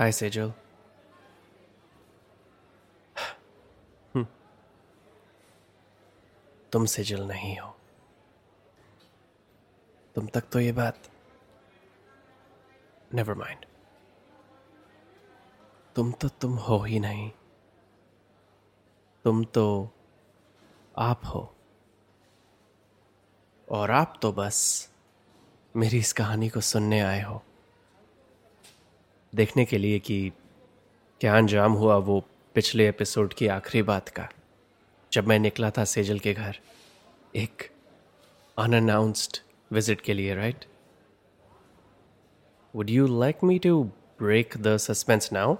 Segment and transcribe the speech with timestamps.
[0.00, 0.50] Hi, Sejal.
[4.14, 4.26] हम्म।
[6.72, 7.76] तुम सेजल नहीं हो।
[10.14, 11.10] तुम तक तो ये बात
[13.14, 13.66] नेवर माइंड
[15.96, 17.30] तुम तो तुम हो ही नहीं।
[19.24, 19.90] तुम तो
[20.98, 21.56] आप हो।
[23.68, 24.90] और आप तो बस
[25.76, 27.42] मेरी इस कहानी को सुनने आए हो।
[29.32, 30.32] देखने के लिए कि
[31.20, 32.20] क्या अंजाम हुआ वो
[32.54, 34.28] पिछले एपिसोड की आखिरी बात का।
[35.12, 36.56] जब मैं निकला था सेजल के घर,
[37.36, 37.70] एक
[38.58, 39.38] अनअनाउंस्ड
[39.72, 40.64] विज़िट के लिए right
[42.74, 43.82] would you like me to
[44.18, 45.56] break the suspense now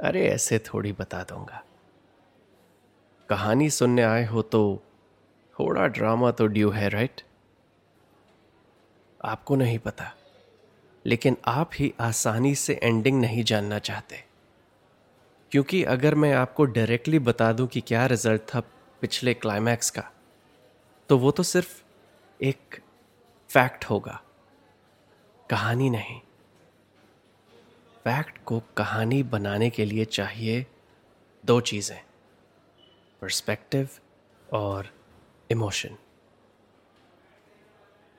[0.00, 1.62] अरे, ऐसे थोड़ी बता दूँगा।
[3.28, 4.82] कहानी सुनने आए हो तो
[5.56, 7.22] थोड़ा ड्रामा तो ड्यू है राइट
[9.24, 10.12] आपको नहीं पता।
[11.06, 14.24] लेकिन आप ही आसानी से एंडिंग नहीं जानना चाहते।
[15.52, 18.60] क्योंकि अगर मैं आपको डायरेक्टली बता दूँ कि क्या रिज़ल्ट था
[19.02, 20.10] पिछले क्लाइमैक्स का
[21.10, 21.82] तो वो तो सिर्फ़
[22.40, 22.80] एक
[23.50, 24.20] फैक्ट होगा।
[25.50, 26.18] कहानी नहीं।
[28.04, 30.66] फैक्ट को कहानी बनाने के लिए चाहिए
[31.44, 31.98] दो चीज़ें
[33.22, 33.88] पर्सपेक्टिव
[34.52, 34.90] और
[35.50, 35.96] इमोशन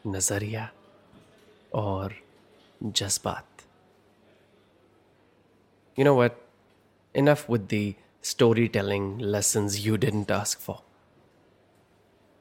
[0.08, 0.70] नज़रिया
[1.76, 2.16] और
[2.84, 3.46] जज्बात।
[6.00, 6.36] You know what?
[7.16, 7.94] Enough with the
[8.74, 10.84] telling lessons you didn't ask for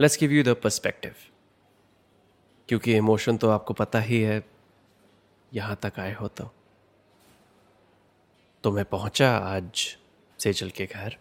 [0.00, 1.14] Let's give you the perspective.
[2.68, 4.42] क्योंकि इमोशन तो आपको पता ही है,
[5.54, 6.50] यहाँ तक आए हो तो।
[8.64, 9.96] तो मैं पहुँचा आज
[10.38, 11.16] सेजल के घर।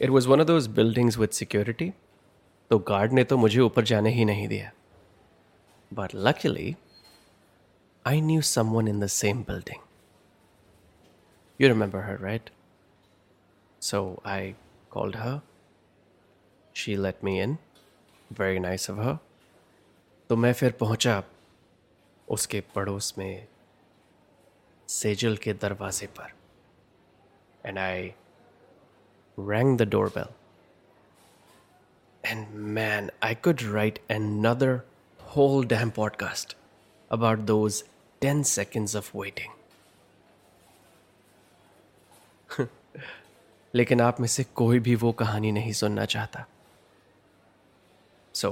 [0.00, 1.92] It was one of those buildings with security
[2.70, 4.72] तो गार्ड ने तो मुझे ऊपर जाने ही नहीं दिया।
[5.92, 6.76] But luckily
[8.07, 9.83] I knew someone in the same building
[11.59, 12.47] You remember her, right?
[13.81, 14.55] So I
[14.95, 15.35] called her.
[16.79, 17.53] She let me in.
[18.39, 19.13] Very nice of her.
[20.29, 21.23] तो मैं फिर पहुंचा
[22.37, 23.47] उसके पड़ोस में
[24.89, 26.33] सेजल के दरवाजे पर
[27.65, 28.13] and I
[29.37, 30.29] rang the doorbell.
[32.23, 34.85] And man, I could write another
[35.19, 36.55] whole damn podcast
[37.10, 37.84] About those
[38.20, 39.50] 10 seconds of waiting.
[43.74, 46.46] लेकिन आप में से कोई भी वो कहानी नहीं सुनना चाहता।
[48.34, 48.50] So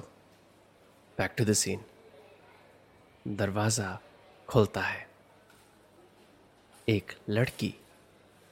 [1.18, 1.84] back to the scene
[3.28, 4.00] दरवाज़ा
[4.48, 5.08] खुलता है।
[6.88, 7.74] एक लड़की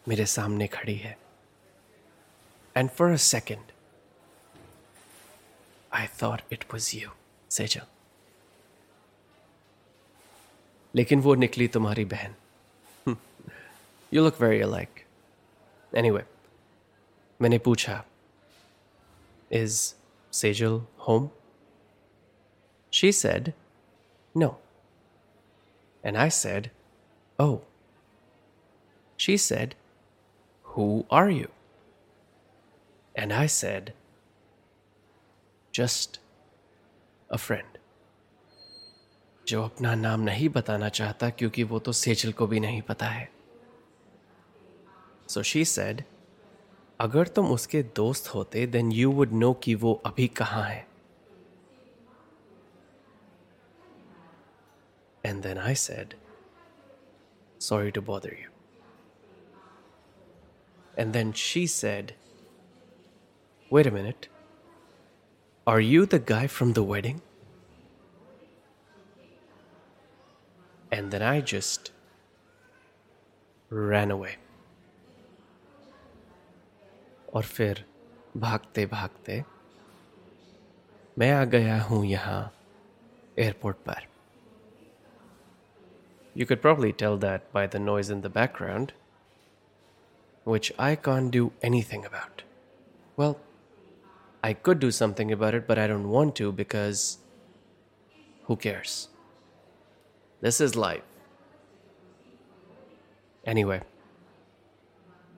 [0.08, 1.18] मेरे सामने खड़ी है।
[2.76, 3.64] And for a second
[5.92, 7.10] I thought it was you
[7.50, 7.95] Sejal
[10.95, 12.35] लेकिन वो निकली तुम्हारी बहन
[14.11, 15.05] you look very alike
[15.91, 16.23] anyway
[17.39, 18.03] मैंने पूछा
[19.51, 19.77] is
[20.33, 21.29] Sejal home
[22.93, 23.51] she said
[24.35, 24.51] no
[26.03, 26.69] and I said
[27.39, 27.57] oh
[29.19, 29.73] she said
[30.65, 31.47] who are you
[33.15, 33.91] and I said
[35.73, 36.19] just
[37.29, 37.74] a friend
[39.48, 43.28] जो अपना नाम नहीं बताना चाहता, क्योंकि वो तो सेजल को भी नहीं पता है।
[45.28, 46.02] सो शी सेड
[47.00, 50.86] अगर तुम उसके दोस्त होते देन यू वुड नो कि वो अभी कहाँ है.
[55.24, 56.14] And then I said
[57.60, 58.50] sorry to bother you
[60.98, 62.12] and then she said
[63.70, 64.26] wait a minute
[65.66, 67.20] are you the guy from the wedding
[70.91, 71.91] And then I just
[73.69, 74.37] ran away.
[77.33, 77.85] और फिर
[78.37, 79.43] भागते भागते
[81.19, 82.41] मैं आ गया हूं यहां
[83.43, 84.07] एयरपोर्ट पर
[86.35, 88.93] You could probably tell that by the noise in the background,
[90.51, 92.43] which I can't do anything about.
[93.17, 93.35] Well,
[94.41, 97.17] I could do something about it, but I don't want to because
[98.45, 99.09] who cares?
[100.45, 101.03] This is life.
[103.43, 103.81] Anyway,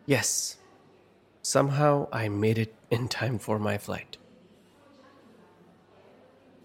[0.08, 0.58] yes,
[1.46, 4.18] somehow I made it in time for my flight.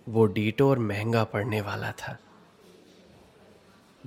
[0.06, 2.16] वो डीटोर महंगा पड़ने वाला था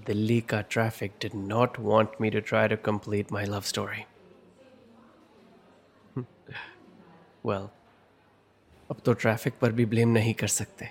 [0.06, 4.04] दिल्ली का traffic did not want me to try to complete my love story
[7.46, 7.68] well
[8.90, 10.90] अब तो traffic पर भी ब्लेम नहीं कर सकते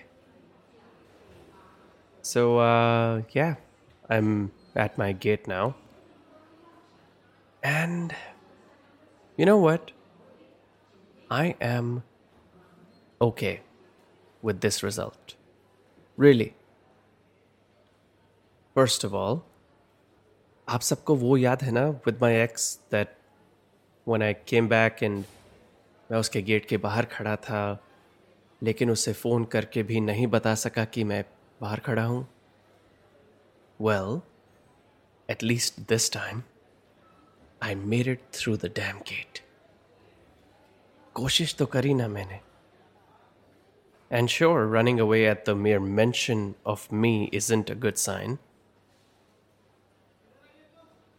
[2.25, 3.55] So, uh, yeah,
[4.09, 5.75] I'm at my gate now.
[7.63, 8.15] And
[9.39, 9.91] you know what?
[11.31, 12.03] I am
[13.21, 13.61] okay
[14.43, 15.35] with this result.
[16.19, 16.55] Really.
[18.77, 19.45] First of all,
[20.69, 23.17] आप सबको वो याद है ना with my ex that
[24.09, 25.25] one I came back and
[26.11, 27.63] मैं उसके gate के बाहर खड़ा था
[28.63, 31.25] लेकिन उसे फ़ोन करके भी नहीं बता सका कि मैं
[31.61, 32.23] बाहर खड़ा हूं
[33.81, 34.21] well
[35.29, 36.43] at least this time
[37.63, 39.43] I made it through the damn gate
[41.15, 42.41] कोशिश तो करी ना मैंने
[44.11, 48.39] and sure running away at the mayor mention of me isn't a good sign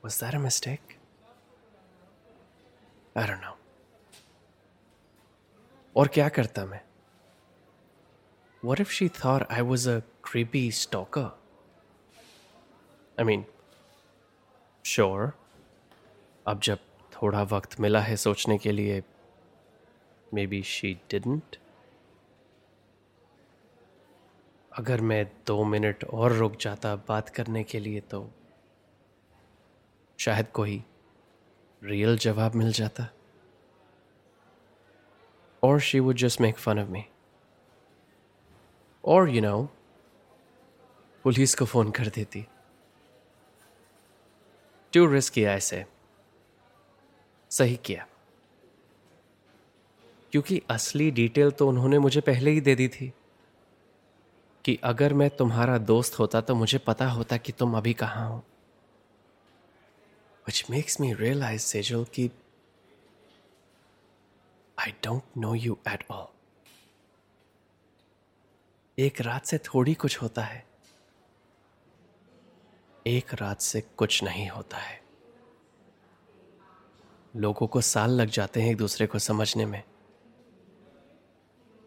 [0.04, 0.98] Was that a mistake?
[3.16, 3.58] I don't know.
[5.96, 6.82] और क्या करता मैं
[8.64, 11.31] What if she thought I was a creepy stalker?
[13.19, 13.45] I mean,
[14.85, 15.31] sure.
[16.47, 16.79] अब जब
[17.13, 19.03] थोड़ा वक्त मिला है सोचने के लिए
[20.35, 21.57] maybe she didn't.
[24.73, 28.31] अगर मैं दो मिनट और रुक जाता बात करने के लिए तो
[30.19, 30.85] शायद कोई
[31.83, 33.09] रियल जवाब मिल जाता
[35.63, 37.05] और she would just make fun of me
[39.05, 39.57] और यू नो
[41.27, 42.47] पुलिस को फ़ोन कर देती।
[44.95, 45.87] टू रिस्क किया ऐसे
[47.51, 48.07] सही किया।
[50.33, 53.13] क्योंकि असली डिटेल तो उन्होंने मुझे पहले ही दे दी थी।
[54.65, 58.43] कि अगर मैं तुम्हारा दोस्त होता तो मुझे पता होता कि तुम अभी कहाँ हो।
[60.49, 62.31] Which makes me realize, Sejal, कि
[64.81, 66.27] I don't know you at all.
[68.99, 70.76] एक रात से थोड़ी कुछ होता है।
[73.07, 75.01] एक रात से कुछ नहीं होता है
[77.37, 79.83] लोगों को साल लग जाते हैं एक दूसरे को समझने में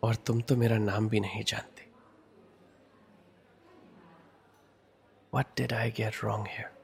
[0.03, 1.79] और तुम तो मेरा नाम भी नहीं जानते
[5.33, 5.91] What did I
[6.23, 6.79] wrong here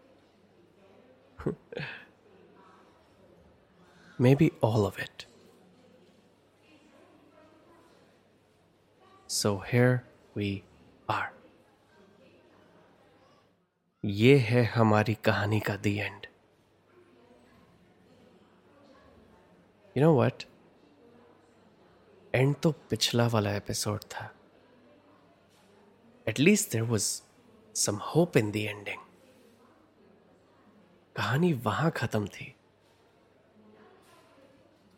[4.35, 5.25] maybe all of it.
[9.29, 9.99] So here
[10.37, 10.63] we
[11.09, 11.34] are.
[14.05, 16.25] ये है हमारी कहानी का the end.
[19.97, 20.43] You know what
[22.35, 24.35] and तो पिछला वाला एपिसोड था।
[26.27, 27.21] At least there was
[27.75, 28.97] some hope in the ending
[31.15, 32.55] कहानी वहाँ खत्म थी।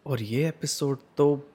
[0.05, 1.51] और ये एपिसोड तो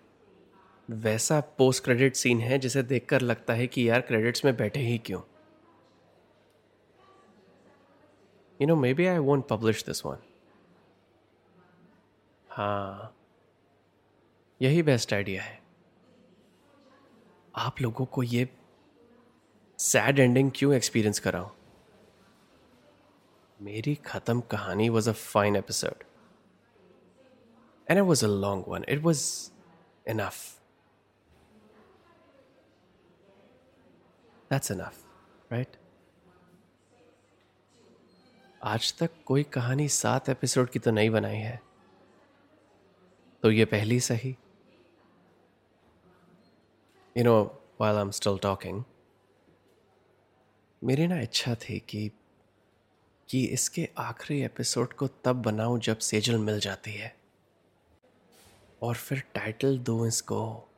[0.90, 4.98] वैसा पोस्ट क्रेडिट सीन है जिसे देखकर लगता है कि यार क्रेडिट्स में बैठे ही
[4.98, 5.20] क्यों?
[8.61, 10.17] You know may B I won't publish this one
[12.49, 13.13] हाँ
[14.61, 15.59] यही बेस्ट आइडिया है
[17.55, 18.47] आप लोगों को ये
[19.79, 21.49] सैड एंडिंग क्यों एक्सपीरियंस कराऊं
[23.59, 26.03] मेरी खत्म कहानी was a fine episode
[27.87, 29.25] and it was a long one it was
[30.07, 30.57] enough
[34.51, 35.03] That's enough,
[35.49, 35.77] right?
[38.62, 41.60] आज तक कोई कहानी सात एपिसोड की तो नहीं बनाई है।
[43.42, 44.36] तो ये पहली सही।
[47.16, 47.34] You know
[47.80, 48.82] while I am still talking
[50.82, 52.10] मेरी ना इच्छा थी कि
[53.28, 57.16] कि इसके आखिरी एपिसोड को तब बनाऊँ जब सेजल मिल जाती है।
[58.82, 60.68] और फिर टाइटल दूँ इसको,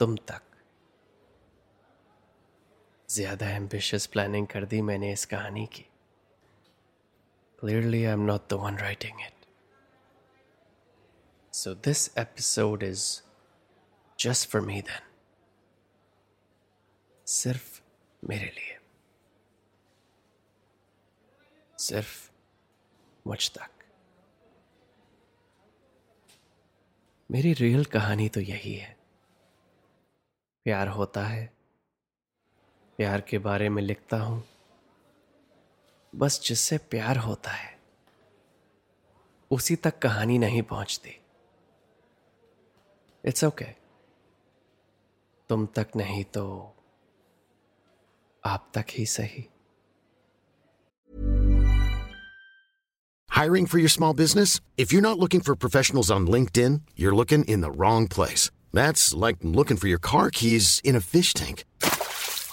[0.00, 0.42] तुम तक।
[3.08, 5.86] ज़्यादा एम्बिशियस प्लानिंग कर दी मैंने इस कहानी की।
[7.62, 9.46] Clearly, I'm not the one writing it.
[11.52, 13.22] So, this episode is
[14.16, 15.04] just for me then.
[17.24, 17.80] Sirf
[18.22, 18.78] mere liye.
[21.78, 22.30] Sirf
[23.26, 23.70] मुझ tak.
[27.30, 28.96] Meri real kahani to yahi hai.
[30.64, 31.46] प्यार होता है
[32.96, 34.42] प्यार के बारे में लिखता हूँ
[36.14, 37.70] बस जिससे प्यार होता है
[39.50, 41.18] उसी तक कहानी नहीं पहुँचती
[43.24, 43.76] इट्स ओके okay.
[45.48, 46.44] तुम तक नहीं तो
[48.44, 49.48] आप तक ही सही
[53.42, 54.60] Hiring for your small business?
[54.76, 58.50] If you're not looking for professionals on LinkedIn, you're looking in the wrong place.
[58.72, 61.64] That's like looking for your car keys in a fish tank.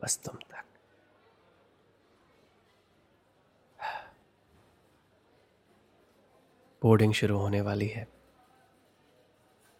[0.00, 0.64] बस तुम तक
[6.82, 8.06] बोर्डिंग शुरू होने वाली है।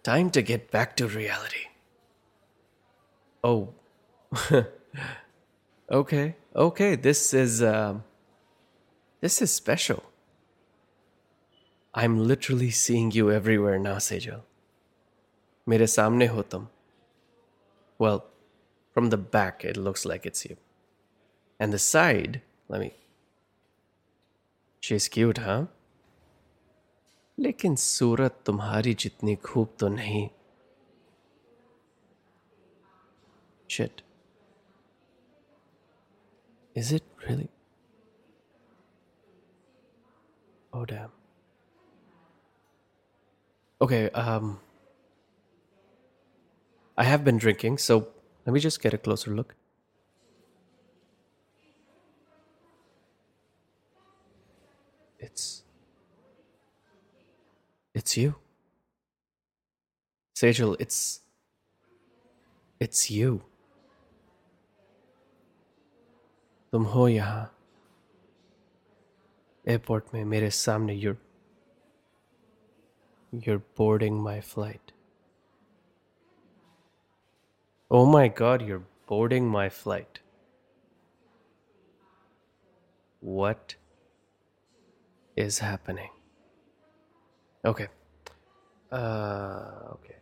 [0.04, 1.64] Time to get back to reality
[3.44, 3.54] oh
[5.88, 6.23] okay
[6.62, 7.64] okay this is
[9.23, 10.00] this is special
[11.94, 14.40] I am literally seeing you everywhere ना सेजल
[15.66, 16.68] मेरे सामने हो तुम।
[18.00, 18.20] Well well,
[18.95, 20.57] from the back, it looks like it's you.
[21.60, 22.93] And the side, let me.
[24.79, 25.67] She's cute, huh?
[27.39, 30.29] लेकिन सूरत तुम्हारी जितनी खूब तो नहीं
[33.71, 34.01] Shit.
[36.75, 37.48] Is it really?
[40.74, 41.13] Oh, damn.
[43.81, 44.60] Okay, um.
[46.98, 48.10] I have been drinking, so
[48.46, 49.56] let me just get a closer look.
[55.18, 55.64] It's.
[57.92, 58.36] It's you.
[60.36, 61.20] Sejal, it's.
[62.78, 63.42] It's you.
[70.94, 71.18] you're
[73.32, 74.92] you're boarding my flight
[77.90, 80.19] Oh my god, you're boarding my flight.
[83.21, 83.76] What
[85.37, 86.11] is happening?
[87.64, 87.87] Okay.
[88.90, 90.16] Uh, okay.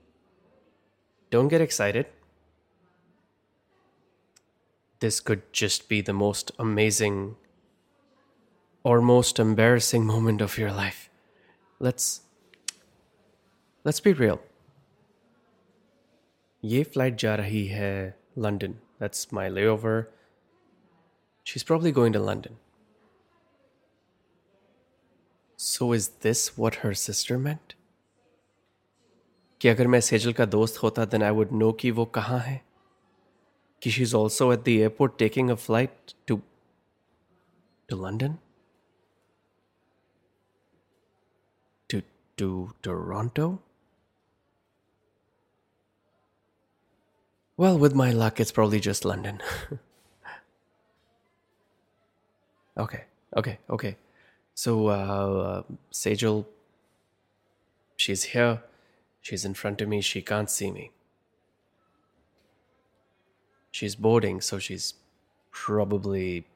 [1.30, 2.06] Don't get excited.
[5.00, 7.37] This could just be the most amazing
[8.83, 11.09] or most embarrassing moment of your life.
[11.78, 12.21] Let's
[13.85, 14.40] let's be real
[16.63, 17.91] ये flight जा रही है
[18.38, 18.71] London
[19.01, 20.03] that's my ले over
[21.45, 22.57] she is probably going to London
[25.59, 27.73] so is this what her sister मेंट
[29.61, 32.61] कि अगर मैं सेजल का दोस्त होता देन आई वुड नो कि वो कहाँ है
[33.81, 36.39] कि she is also at the airport taking a flight to
[37.89, 38.35] to London
[41.89, 42.01] to
[42.38, 42.49] to
[42.83, 43.47] Toronto
[47.56, 49.40] Well, with my luck, it's probably just London.
[52.76, 53.04] Okay,
[53.37, 53.96] okay, okay.
[54.54, 56.44] So, uh, Sejal,
[57.96, 58.62] she's here.
[59.20, 60.00] She's in front of me.
[60.00, 60.90] She can't see me.
[63.70, 64.94] She's boarding, so she's
[65.50, 66.46] probably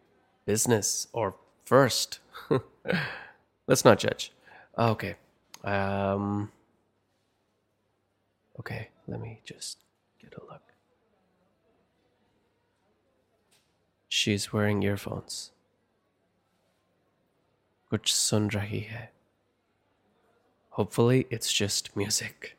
[0.45, 2.19] business or first.
[3.67, 4.33] Let's not judge.
[4.79, 5.15] Okay.
[5.65, 6.51] Um,
[8.61, 9.79] okay, let me just
[10.21, 10.68] get a look.
[14.18, 15.52] She's wearing earphones.
[17.90, 19.12] कुछ सुन रही है.
[20.78, 22.56] Hopefully, it's just music.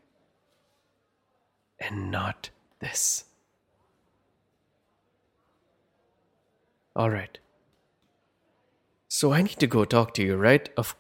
[1.81, 3.25] And not this.
[6.97, 7.39] All right.
[9.09, 10.69] So I need to go talk to you, right?
[10.77, 10.95] Of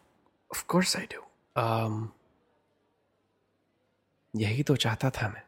[0.50, 1.22] of course I do.
[1.56, 2.12] Um
[4.36, 5.42] यही तो चाहता था मैं.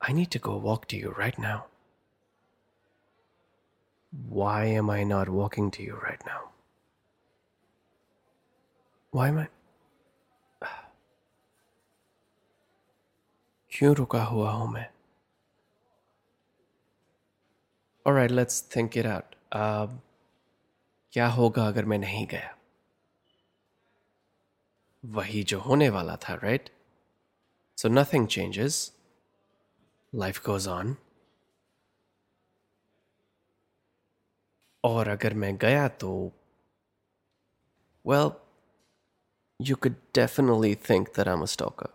[0.00, 1.66] I need to go walk to you right now.
[4.28, 6.40] Why am I not walking to you right now?
[9.12, 9.46] Why am I?
[13.70, 14.90] क्यों रुका हुआ हूं मैं?
[18.08, 19.24] Alright, let's think it out.
[19.52, 19.96] Uh,
[21.12, 22.56] क्या होगा अगर मैं नहीं गया?
[25.04, 26.70] वही जो होने वाला था, right?
[27.78, 28.90] So nothing changes.
[30.14, 30.96] Life goes on.
[34.84, 36.10] और अगर मैं गया तो
[38.08, 38.30] well
[39.68, 41.90] you could definitely think that I'm a stalker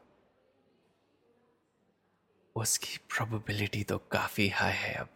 [2.55, 5.09] उसकी probability तो काफी high है अब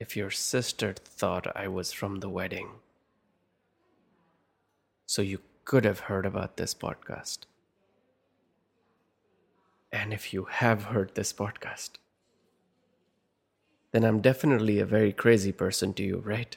[0.00, 2.70] if your sister thought I was from the wedding
[5.06, 7.46] so you could have heard about this podcast
[9.92, 12.00] and if you have heard this podcast
[13.92, 16.56] then I'm definitely a very crazy person to you, right?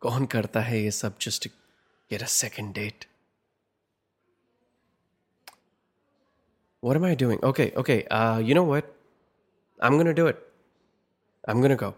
[0.00, 1.50] कौन करता है ये सब just to
[2.12, 3.06] get a second date?
[6.82, 7.38] What am I doing?
[7.42, 8.04] Okay, okay.
[8.10, 8.84] Uh, you know what?
[9.82, 10.42] I'm gonna do it.
[11.48, 11.94] I'm gonna go.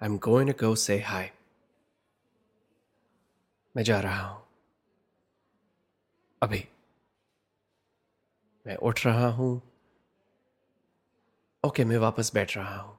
[0.00, 1.30] I'm going to go say hi.
[3.76, 4.40] मैं जा रहा हूं
[6.42, 6.64] अभी
[8.66, 9.50] मैं उठ रहा हूं
[11.65, 12.97] ओके मैं वापस बैठ रहा हूँ।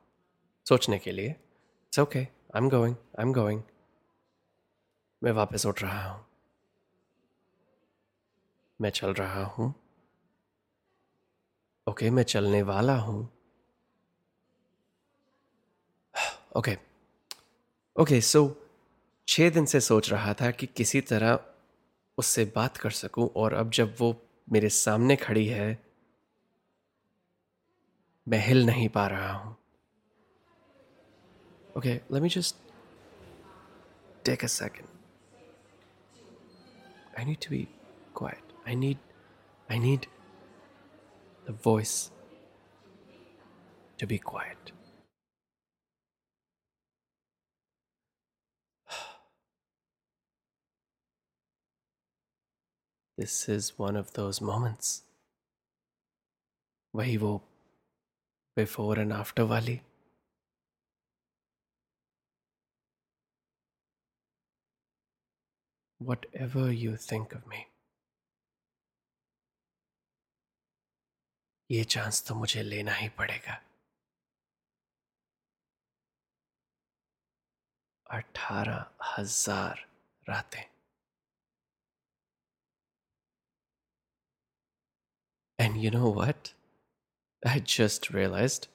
[0.66, 3.62] सोचने के लिए। It's okay I am going I am going
[5.22, 6.24] मैं वापस उठ रहा हूँ।
[8.80, 9.74] मैं चल रहा हूँ।
[11.86, 13.28] ओके मैं चलने वाला हूँ।
[16.56, 16.76] ओके
[17.96, 18.56] ओके सो
[19.28, 21.38] छः दिन से सोच रहा था कि किसी तरह
[22.18, 24.14] उससे बात कर सकूँ और अब जब वो
[24.52, 25.85] मेरे सामने खड़ी है
[28.27, 29.53] मैं हिल नहीं पा रहा हूं
[31.77, 32.55] okay let me just
[34.25, 34.87] take a second
[37.19, 37.67] I need to be
[38.17, 38.97] quiet I need
[39.69, 40.05] I need
[41.43, 41.93] the voice
[43.99, 44.71] to be quiet.
[53.17, 55.03] This is one of those moments.
[56.93, 57.31] वही वो
[58.56, 59.78] बिफोर एंड आफ्टर वाली
[66.36, 67.64] whatever you think of me
[71.70, 73.54] ये chance तो मुझे लेना ही पड़ेगा।
[78.06, 79.86] अठारह हज़ार
[80.28, 80.62] रातें।
[85.58, 86.48] And you know what
[87.46, 88.66] I just realized.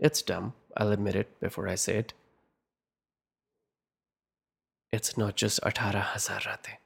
[0.00, 2.14] It's dumb, I'll admit it before I say it.
[4.92, 6.78] It's not just 18,000 rateं.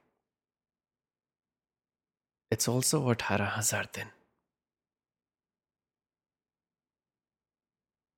[2.51, 4.11] It's also 18,000 दिन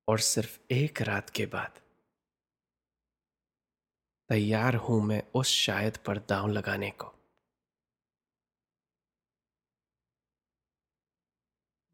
[0.08, 1.80] और सिर्फ़ एक रात के बाद
[4.28, 7.12] तैयार हूँ मैं उस शायद पर दांव लगाने को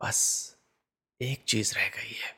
[0.02, 0.20] बस
[1.20, 2.34] एक चीज़ रह गई है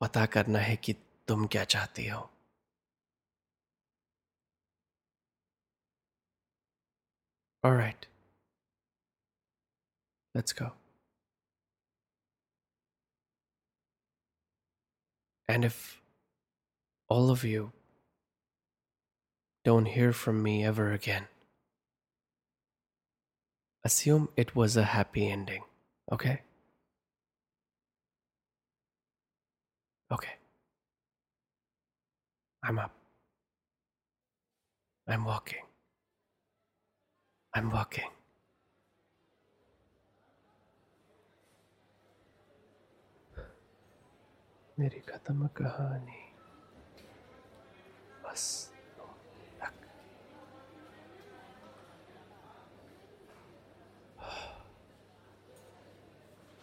[0.00, 0.92] पता करना है कि
[1.28, 2.30] तुम क्या चाहती हो
[7.64, 8.06] All right.
[10.34, 10.72] Let's go.
[15.48, 16.02] And if
[17.10, 17.72] all of you
[19.64, 21.26] don't hear from me ever again,
[23.84, 25.62] Assume it was a happy ending,
[26.10, 26.40] okay?
[30.10, 30.32] Okay.
[32.62, 32.92] I'm up.
[35.06, 35.64] I'm walking.
[37.54, 38.10] I'm walking.
[44.78, 46.22] मेरी खत्म कहानी
[48.24, 48.73] बस